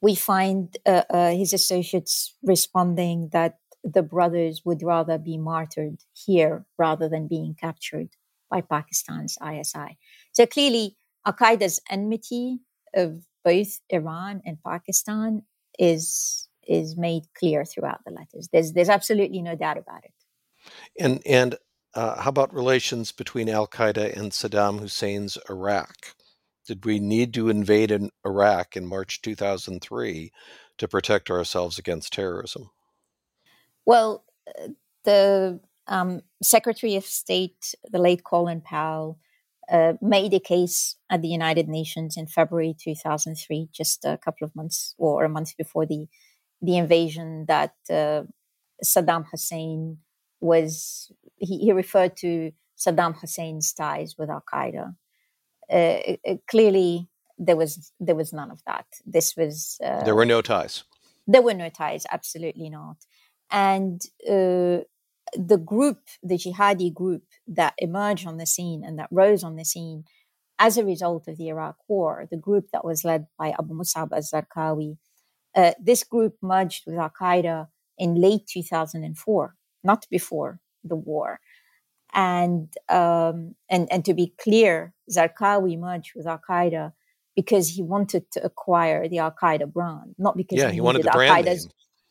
[0.00, 6.66] we find uh, uh, his associates responding that the brothers would rather be martyred here
[6.78, 8.08] rather than being captured
[8.50, 9.98] by Pakistan's ISI.
[10.32, 12.60] So clearly, Al Qaeda's enmity
[12.94, 15.42] of both Iran and Pakistan
[15.78, 18.48] is is made clear throughout the letters.
[18.52, 20.12] There's there's absolutely no doubt about it.
[20.98, 21.56] And and
[21.94, 26.14] uh, how about relations between Al Qaeda and Saddam Hussein's Iraq?
[26.66, 30.32] Did we need to invade in Iraq in March 2003
[30.78, 32.70] to protect ourselves against terrorism?
[33.84, 34.68] Well, uh,
[35.04, 39.18] the um, Secretary of State, the late Colin Powell,
[39.70, 44.54] uh, made a case at the United Nations in February 2003, just a couple of
[44.54, 46.06] months or a month before the
[46.62, 48.22] the invasion, that uh,
[48.82, 49.98] Saddam Hussein
[50.40, 51.12] was.
[51.36, 54.94] He, he, referred to Saddam Hussein's ties with Al Qaeda.
[55.70, 58.86] Uh, clearly, there was there was none of that.
[59.04, 60.84] This was uh, there were no ties.
[61.26, 62.06] There were no ties.
[62.10, 62.96] Absolutely not.
[63.50, 64.84] And uh,
[65.32, 69.64] the group, the jihadi group that emerged on the scene and that rose on the
[69.64, 70.04] scene
[70.58, 74.12] as a result of the Iraq War, the group that was led by Abu Musab
[74.12, 74.98] al-Zarqawi,
[75.54, 77.68] uh, this group merged with Al Qaeda
[77.98, 81.40] in late 2004, not before the war.
[82.12, 86.92] And um, and and to be clear, Zarqawi merged with Al Qaeda
[87.34, 91.02] because he wanted to acquire the Al Qaeda brand, not because yeah, he, he wanted
[91.02, 91.58] the brand name.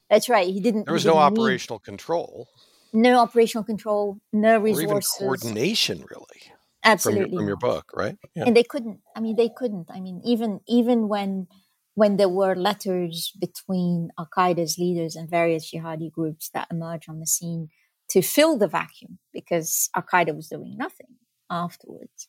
[0.10, 0.48] That's right.
[0.48, 0.86] He didn't.
[0.86, 2.50] There was no operational need, control
[2.94, 6.54] no operational control, no resources, or even coordination, really.
[6.86, 8.18] Absolutely, from your, from your book, right?
[8.36, 8.44] Yeah.
[8.46, 9.00] And they couldn't.
[9.16, 9.90] I mean, they couldn't.
[9.90, 11.48] I mean, even even when
[11.96, 17.20] when there were letters between Al Qaeda's leaders and various jihadi groups that emerged on
[17.20, 17.70] the scene
[18.14, 21.14] to fill the vacuum, because Al Qaeda was doing nothing
[21.50, 22.28] afterwards.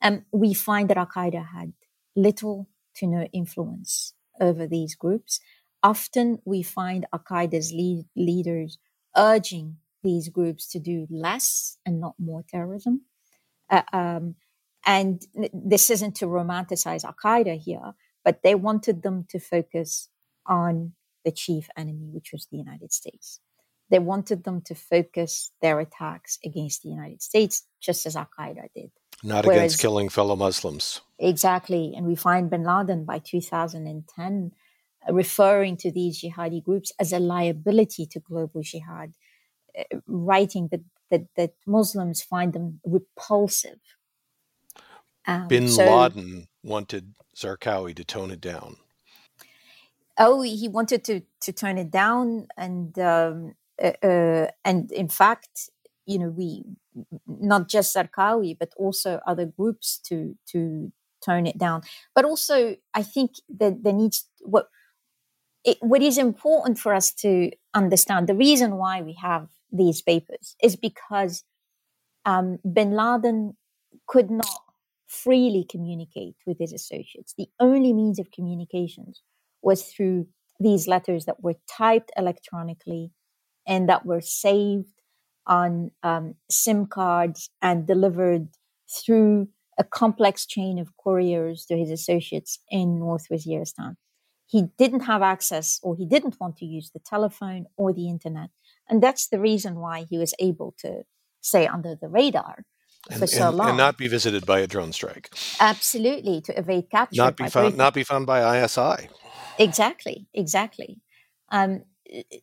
[0.00, 1.72] Um, we find that Al Qaeda had
[2.16, 5.40] little to no influence over these groups.
[5.82, 8.78] Often we find Al Qaeda's lead, leaders
[9.16, 13.02] urging these groups to do less and not more terrorism.
[13.70, 14.34] Uh, um,
[14.86, 17.94] and this isn't to romanticize Al Qaeda here,
[18.24, 20.08] but they wanted them to focus
[20.46, 20.92] on
[21.24, 23.40] the chief enemy, which was the United States.
[23.90, 28.68] They wanted them to focus their attacks against the United States, just as Al Qaeda
[28.74, 28.90] did.
[29.22, 31.00] Not Whereas, against killing fellow Muslims.
[31.18, 31.94] Exactly.
[31.96, 34.52] And we find bin Laden by 2010
[35.06, 39.12] uh, referring to these jihadi groups as a liability to global jihad
[40.06, 43.80] writing that, that, that Muslims find them repulsive.
[45.26, 48.76] Um, Bin so, Laden wanted Zarqawi to tone it down.
[50.18, 55.70] Oh, he wanted to to tone it down, and um, uh, uh, and in fact,
[56.06, 56.64] you know, we
[57.26, 60.92] not just Zarqawi, but also other groups to to
[61.24, 61.82] tone it down.
[62.14, 64.68] But also, I think that there needs what
[65.64, 68.28] it, what is important for us to understand.
[68.28, 71.42] The reason why we have these papers is because
[72.24, 73.56] um, bin Laden
[74.06, 74.60] could not
[75.06, 77.34] freely communicate with his associates.
[77.36, 79.22] The only means of communications
[79.62, 80.26] was through
[80.60, 83.10] these letters that were typed electronically
[83.66, 85.00] and that were saved
[85.46, 88.48] on um, SIM cards and delivered
[88.88, 93.96] through a complex chain of couriers to his associates in North Waziristan.
[94.46, 98.50] He didn't have access or he didn't want to use the telephone or the internet.
[98.88, 101.02] And that's the reason why he was able to
[101.40, 102.64] stay under the radar
[103.10, 103.68] and, for so and, long.
[103.70, 105.30] And not be visited by a drone strike.
[105.60, 107.22] Absolutely, to evade capture.
[107.22, 107.76] Not be found.
[107.76, 109.08] Not be found by ISI.
[109.58, 110.26] Exactly.
[110.34, 111.00] Exactly.
[111.50, 111.84] Um,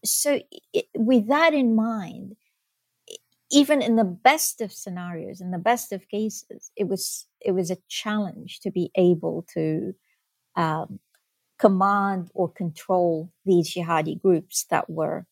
[0.04, 0.40] so,
[0.74, 2.36] it, with that in mind,
[3.52, 7.70] even in the best of scenarios, in the best of cases, it was it was
[7.70, 9.94] a challenge to be able to
[10.56, 11.00] um,
[11.60, 15.26] command or control these jihadi groups that were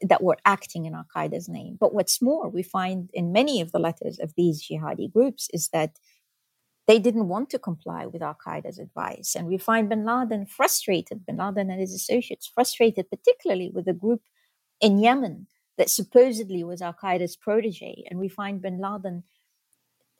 [0.00, 1.76] that were acting in Al Qaeda's name.
[1.78, 5.68] But what's more, we find in many of the letters of these jihadi groups is
[5.68, 5.98] that
[6.86, 9.34] they didn't want to comply with Al Qaeda's advice.
[9.34, 13.94] And we find bin Laden frustrated, bin Laden and his associates frustrated, particularly with a
[13.94, 14.22] group
[14.80, 15.46] in Yemen
[15.78, 18.04] that supposedly was Al Qaeda's protege.
[18.10, 19.24] And we find bin Laden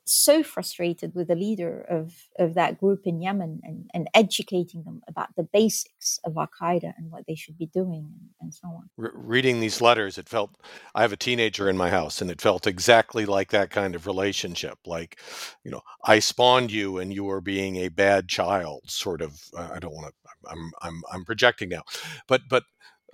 [0.05, 5.01] so frustrated with the leader of, of that group in Yemen and, and educating them
[5.07, 8.67] about the basics of Al Qaeda and what they should be doing and, and so
[8.67, 8.89] on.
[8.97, 10.57] Re- reading these letters, it felt
[10.93, 14.05] I have a teenager in my house and it felt exactly like that kind of
[14.05, 14.77] relationship.
[14.85, 15.19] Like,
[15.63, 19.41] you know, I spawned you and you were being a bad child, sort of.
[19.57, 20.13] Uh, I don't want to.
[20.47, 21.83] I'm I'm I'm projecting now,
[22.27, 22.63] but but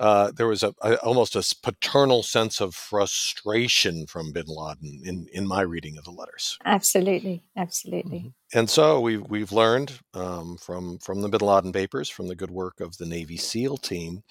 [0.01, 5.27] uh, there was a, a, almost a paternal sense of frustration from Bin Laden in,
[5.31, 6.57] in my reading of the letters.
[6.65, 8.17] Absolutely, absolutely.
[8.17, 8.57] Mm-hmm.
[8.57, 12.49] And so we've we've learned um, from from the Bin Laden papers, from the good
[12.49, 14.23] work of the Navy SEAL team,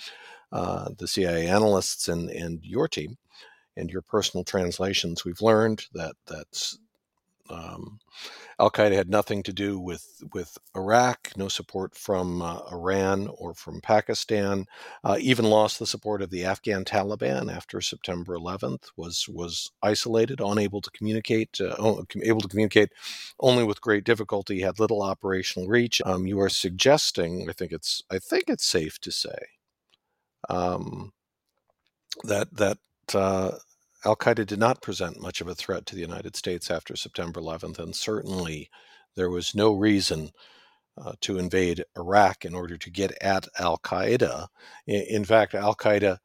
[0.50, 3.16] uh, the CIA analysts, and and your team,
[3.76, 5.24] and your personal translations.
[5.24, 6.80] We've learned that that's
[7.50, 7.98] um,
[8.58, 13.54] Al Qaeda had nothing to do with with Iraq, no support from uh, Iran or
[13.54, 14.66] from Pakistan.
[15.02, 18.90] Uh, even lost the support of the Afghan Taliban after September 11th.
[18.96, 22.90] Was was isolated, unable to communicate, uh, able to communicate
[23.40, 24.60] only with great difficulty.
[24.60, 26.02] Had little operational reach.
[26.04, 29.38] Um, you are suggesting, I think it's I think it's safe to say
[30.48, 31.12] um,
[32.24, 32.78] that that
[33.14, 33.52] uh,
[34.04, 37.40] Al Qaeda did not present much of a threat to the United States after September
[37.40, 38.70] 11th, and certainly
[39.14, 40.30] there was no reason
[40.98, 44.48] uh, to invade Iraq in order to get at Al Qaeda.
[44.86, 46.18] In, in fact, Al Qaeda,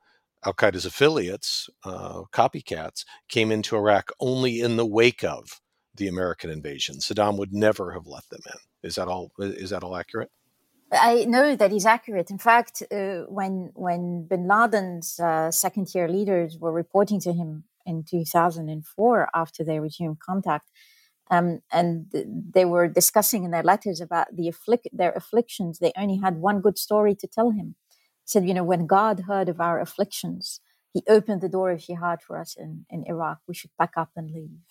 [0.46, 5.62] Al Qaeda's affiliates, uh, copycats, came into Iraq only in the wake of
[5.96, 6.98] the American invasion.
[6.98, 8.88] Saddam would never have let them in.
[8.88, 9.32] Is that all?
[9.40, 10.32] Is that all accurate?
[10.92, 12.30] I know that he's accurate.
[12.30, 17.64] In fact, uh, when when Bin Laden's uh, second tier leaders were reporting to him
[17.86, 20.70] in 2004 after they resumed contact,
[21.32, 26.18] um, and they were discussing in their letters about the afflic- their afflictions, they only
[26.18, 27.76] had one good story to tell him.
[28.24, 30.60] He said, you know, when God heard of our afflictions,
[30.94, 33.40] He opened the door of jihad for us in, in Iraq.
[33.48, 34.62] We should pack up and leave.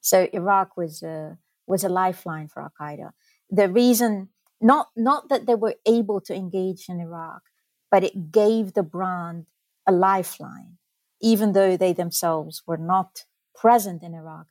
[0.00, 3.10] So Iraq was a, was a lifeline for Al Qaeda.
[3.50, 4.30] The reason
[4.60, 7.42] not not that they were able to engage in Iraq,
[7.90, 9.46] but it gave the brand
[9.86, 10.78] a lifeline,
[11.20, 14.46] even though they themselves were not present in Iraq.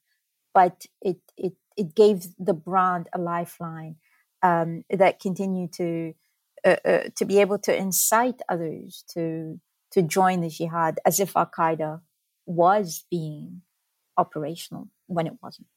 [0.54, 3.98] But it it it gave the brand a lifeline
[4.42, 6.14] um, that continued to
[6.66, 9.60] uh, uh, to be able to incite others to
[9.92, 12.02] to join the jihad as if Al Qaeda
[12.46, 13.62] was being
[14.18, 15.68] operational when it wasn't.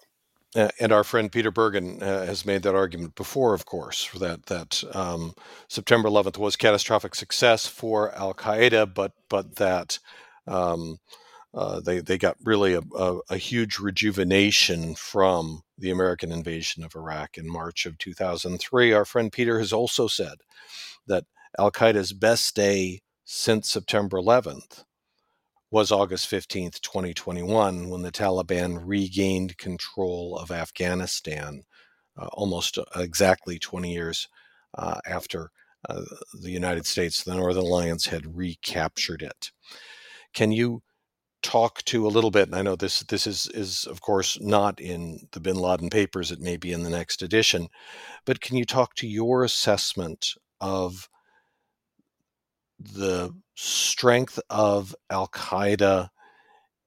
[0.57, 4.47] Uh, and our friend Peter Bergen uh, has made that argument before, of course, that
[4.47, 5.33] that um,
[5.69, 10.01] September 11th was catastrophic success for Al Qaeda, but but that
[10.49, 10.99] um,
[11.55, 16.97] uh, they they got really a, a, a, huge rejuvenation from the American invasion of
[16.97, 18.93] Iraq in March of 2003.
[18.93, 20.39] Our friend Peter has also said
[21.07, 21.25] that
[21.59, 24.85] Al Qaeda's best day since September 11th
[25.71, 31.63] was August 15th, 2021, when the Taliban regained control of Afghanistan
[32.17, 34.29] uh, almost uh, exactly 20 years
[34.77, 35.51] uh, after
[35.89, 36.03] uh,
[36.43, 39.51] the United States, the Northern Alliance, had recaptured it.
[40.35, 40.83] Can you
[41.43, 42.49] talk to a little bit?
[42.49, 46.31] And I know this this is is of course not in the Bin Laden papers.
[46.31, 47.69] It may be in the next edition,
[48.27, 51.09] but can you talk to your assessment of
[52.81, 56.09] the strength of Al Qaeda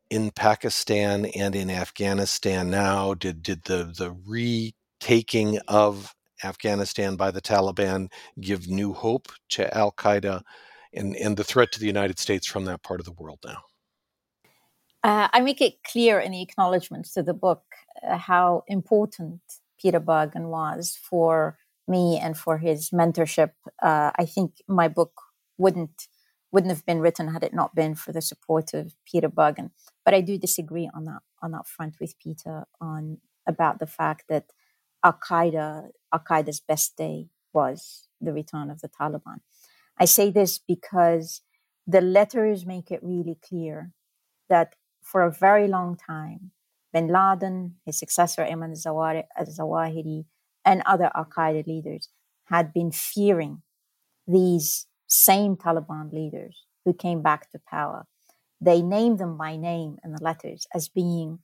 [0.10, 3.14] in Pakistan and in Afghanistan now?
[3.14, 6.14] Did did the the retaking of
[6.44, 10.42] Afghanistan by the Taliban give new hope to Al Qaeda
[10.94, 13.60] and, and the threat to the United States from that part of the world now?
[15.04, 17.64] Uh, I make it clear in the acknowledgments to the book
[18.08, 19.42] uh, how important
[19.78, 23.52] Peter Bergen was for me and for his mentorship.
[23.82, 25.12] Uh, I think my book
[25.58, 26.08] wouldn't
[26.52, 29.72] wouldn't have been written had it not been for the support of Peter Bergen.
[30.06, 34.26] But I do disagree on that on that front with Peter on about the fact
[34.30, 34.52] that
[35.04, 39.40] Al Qaeda Al Qaeda's best day was the return of the Taliban.
[39.98, 41.42] I say this because
[41.86, 43.92] the letters make it really clear
[44.50, 46.52] that for a very long time,
[46.94, 50.26] Bin Laden, his successor Ayman al-Zawahiri,
[50.66, 52.10] and other Al Qaeda leaders
[52.46, 53.62] had been fearing
[54.28, 58.06] these same Taliban leaders who came back to power
[58.64, 61.40] they named them by name in the letters as being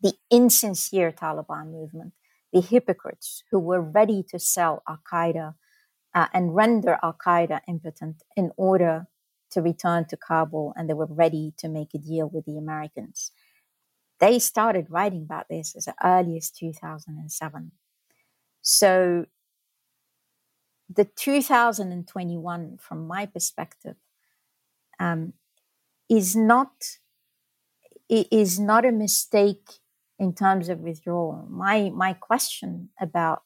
[0.00, 2.12] the insincere Taliban movement,
[2.52, 5.54] the hypocrites who were ready to sell Al Qaeda
[6.14, 9.08] uh, and render Al Qaeda impotent in order
[9.50, 13.32] to return to Kabul, and they were ready to make a deal with the Americans.
[14.20, 17.72] They started writing about this as early as 2007.
[18.62, 19.26] So
[20.88, 23.96] the 2021, from my perspective,
[24.98, 25.32] um,
[26.08, 26.98] is not
[28.08, 29.80] is not a mistake
[30.18, 31.46] in terms of withdrawal.
[31.50, 33.42] My my question about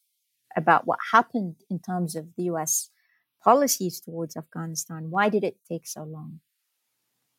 [0.57, 2.91] about what happened in terms of the U.S.
[3.43, 5.11] policies towards Afghanistan.
[5.11, 6.41] Why did it take so long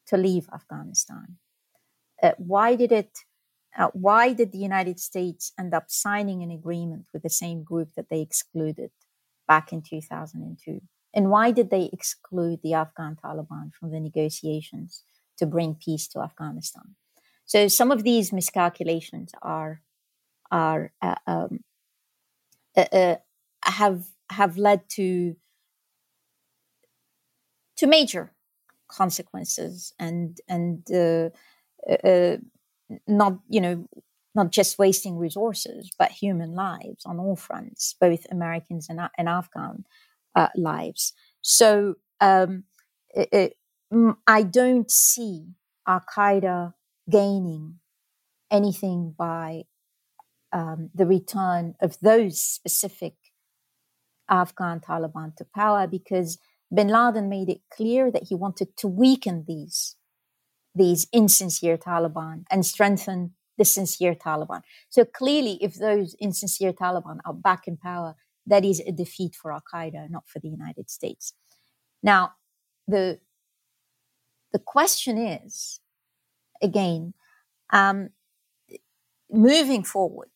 [0.07, 1.37] to leave Afghanistan?
[2.23, 3.19] Uh, why did it?
[3.77, 7.89] Uh, why did the United States end up signing an agreement with the same group
[7.95, 8.91] that they excluded
[9.49, 10.79] back in 2002?
[11.13, 15.03] And why did they exclude the Afghan Taliban from the negotiations
[15.39, 16.95] to bring peace to Afghanistan?
[17.45, 19.81] So some of these miscalculations are
[20.51, 21.59] are uh, um,
[22.77, 23.15] uh, uh,
[23.63, 25.35] have have led to
[27.77, 28.33] to major
[28.87, 31.29] consequences and and uh,
[31.89, 32.37] uh, uh,
[33.07, 33.87] not you know
[34.35, 39.83] not just wasting resources but human lives on all fronts both americans and, and afghan
[40.35, 41.13] uh, lives.
[41.41, 42.63] So um,
[43.09, 43.53] it, it,
[44.27, 45.47] i don't see
[45.87, 46.73] al-qaeda
[47.09, 47.79] gaining
[48.51, 49.63] anything by
[50.51, 53.15] um, the return of those specific
[54.29, 56.37] Afghan Taliban to power because
[56.73, 59.95] bin Laden made it clear that he wanted to weaken these,
[60.75, 64.61] these insincere Taliban and strengthen the sincere Taliban.
[64.89, 68.15] So clearly, if those insincere Taliban are back in power,
[68.47, 71.33] that is a defeat for Al Qaeda, not for the United States.
[72.01, 72.33] Now,
[72.87, 73.19] the
[74.51, 75.79] the question is,
[76.63, 77.13] again,
[77.71, 78.09] um,
[79.29, 80.31] moving forward,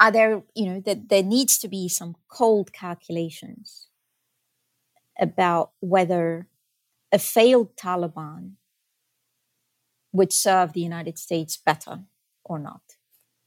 [0.00, 3.86] are there, you know, that there needs to be some cold calculations
[5.20, 6.48] about whether
[7.12, 8.54] a failed Taliban
[10.12, 12.00] would serve the United States better
[12.44, 12.82] or not.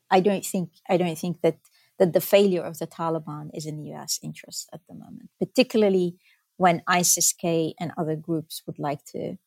[0.09, 1.57] I don't think I don't think that
[1.97, 4.19] that the failure of the Taliban is in the U.S.
[4.21, 6.17] interest at the moment, particularly
[6.57, 9.37] when ISIS-K and other groups would like to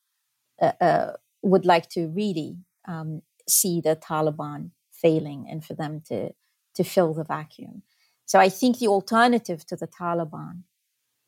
[0.60, 1.12] uh, uh,
[1.42, 6.32] would like to really um, see the Taliban failing and for them to
[6.74, 7.82] to fill the vacuum.
[8.24, 10.62] So I think the alternative to the Taliban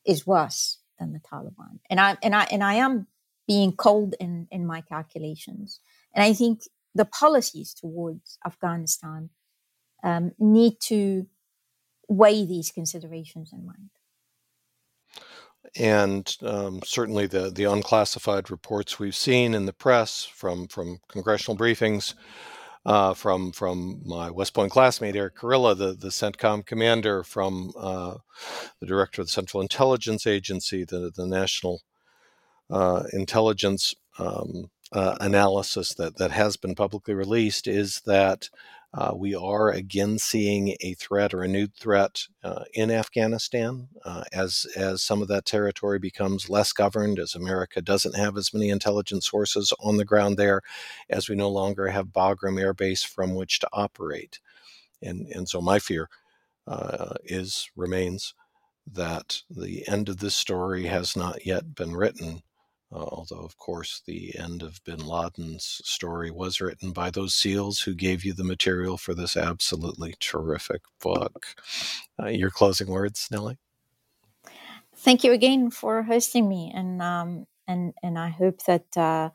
[0.05, 1.78] is worse than the Taliban.
[1.88, 3.07] And I and I and I am
[3.51, 5.80] being cold in, in my calculations.
[6.14, 6.61] And I think
[6.94, 9.30] the policies towards Afghanistan
[10.05, 11.26] um, need to
[12.09, 13.90] weigh these considerations in mind.
[15.76, 21.59] And um, certainly the, the unclassified reports we've seen in the press from, from congressional
[21.59, 22.14] briefings
[22.86, 28.14] uh, from from my West Point classmate Erik Kurilla, the the CENTCOM commander, from uh,
[28.80, 31.82] the director of the Central Intelligence Agency, the the National
[32.70, 38.50] uh, Intelligence um, uh, analysis that that has been publicly released, is that
[38.92, 44.24] uh, we are again seeing a threat or a new threat uh, in Afghanistan uh,
[44.32, 48.68] as as some of that territory becomes less governed, as America doesn't have as many
[48.68, 50.60] intelligence sources on the ground there,
[51.08, 54.40] as we no longer have Bagram Air Base from which to operate,
[55.00, 56.08] and and so my fear
[56.66, 58.34] uh, is remains
[58.92, 62.42] that the end of this story has not yet been written
[62.93, 67.80] uh, although, of course, the end of bin Laden's story was written by those SEALs
[67.80, 71.47] who gave you the material for this absolutely terrific book.
[72.20, 73.59] Uh, your closing words, Nelly?
[74.97, 79.30] Thank you again for hosting me, and um, and and I hope that uh,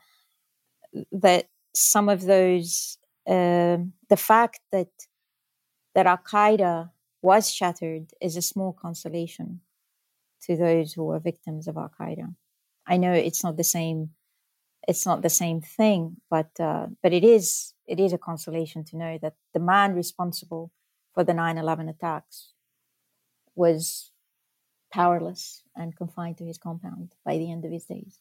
[1.11, 3.77] that some of those uh,
[4.09, 4.89] the fact that
[5.95, 6.91] that Al Qaeda
[7.21, 9.61] was shattered is a small consolation
[10.41, 12.35] to those who were victims of Al Qaeda.
[12.87, 14.11] I know it's not the same
[14.87, 18.97] it's not the same thing, but uh, but it is it is a consolation to
[18.97, 20.71] know that the man responsible
[21.13, 22.53] for the 9/11 attacks
[23.55, 24.11] was
[24.91, 28.19] powerless and confined to his compound by the end of his days.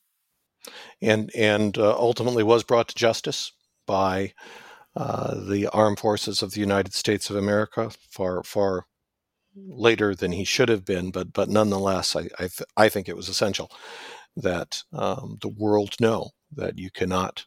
[1.02, 3.52] And and uh, ultimately was brought to justice
[3.86, 4.32] by
[4.96, 8.86] uh, the armed forces of the United States of America far far
[9.56, 13.16] later than he should have been, but but nonetheless, I I, th- I think it
[13.16, 13.70] was essential
[14.36, 17.44] that um, the world know that you cannot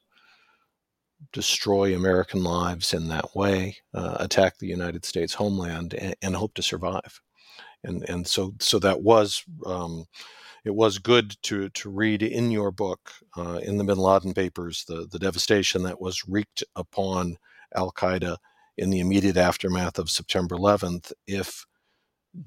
[1.34, 6.54] destroy American lives in that way, uh, attack the United States homeland, and, and, hope
[6.54, 7.20] to survive.
[7.84, 10.06] And and so so that was um,
[10.66, 14.86] it was good to to read in your book, uh, in the Bin Laden papers,
[14.88, 17.38] the the devastation that was wreaked upon
[17.76, 18.38] Al Qaeda
[18.78, 21.12] in the immediate aftermath of September 11th.
[21.28, 21.66] If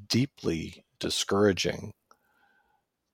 [0.08, 1.92] deeply discouraging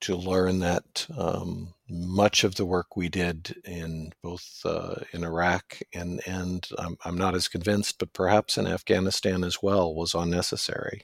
[0.06, 5.80] to learn that um, much of the work we did in both uh, in Iraq
[5.92, 11.02] and and I'm, I'm, not as convinced, but perhaps in Afghanistan as well was unnecessary,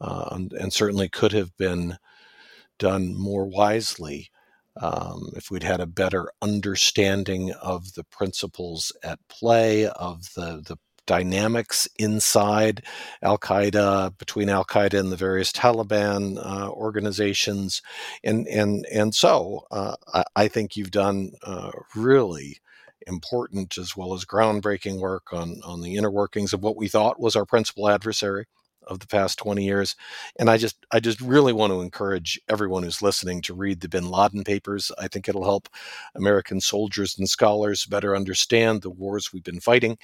[0.00, 1.98] uh, and, and, certainly could have been
[2.78, 4.30] done more wisely
[4.80, 10.78] um, if we'd had a better understanding of the principles at play of the the
[11.06, 12.82] dynamics inside
[13.22, 17.82] Al Qaeda, between Al Qaeda and the various Taliban uh, organizations,
[18.22, 22.58] and and and so uh, I, I, think you've done uh, really
[23.06, 27.20] important as well as groundbreaking work on on the inner workings of what we thought
[27.20, 28.46] was our principal adversary
[28.86, 29.96] of the past 20 years
[30.38, 33.88] and i just i just really want to encourage everyone who's listening to read the
[33.88, 34.92] bin laden papers.
[34.98, 35.68] I think it'll help
[36.14, 39.98] american soldiers and scholars better understand the wars we've been fighting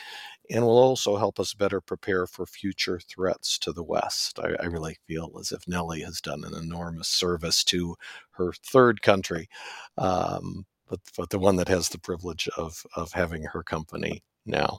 [0.50, 4.38] and will also help us better prepare for future threats to the west.
[4.38, 7.96] I, I really feel as if nelly has done an enormous service to
[8.32, 9.48] her third country
[9.98, 14.78] um, but, but the one that has the privilege of of having her company now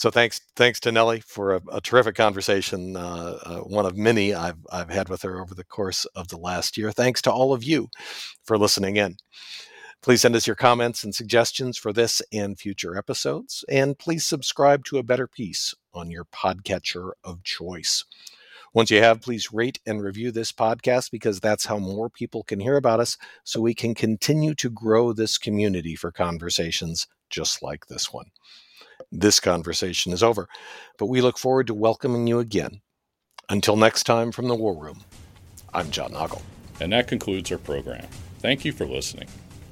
[0.00, 4.32] so thanks, thanks to Nelly for a, a terrific conversation, uh, uh, one of many
[4.32, 6.90] I've I've had with her over the course of the last year.
[6.90, 7.88] Thanks to all of you
[8.44, 9.18] for listening in.
[10.02, 14.86] Please send us your comments and suggestions for this and future episodes, and please subscribe
[14.86, 18.04] to A Better Peace on your podcatcher of choice.
[18.72, 22.60] Once you have, please rate and review this podcast because that's how more people can
[22.60, 27.86] hear about us so we can continue to grow this community for conversations just like
[27.86, 28.26] this one
[29.12, 30.48] this conversation is over.
[30.98, 32.80] But we look forward to welcoming you again.
[33.48, 35.00] Until next time from the War Room,
[35.74, 36.42] I'm John Nagl.
[36.80, 38.06] And that concludes our program.
[38.38, 39.28] Thank you for listening.